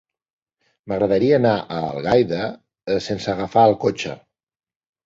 [0.91, 2.43] M'agradaria anar a Algaida
[3.11, 4.19] sense agafar el cotxe.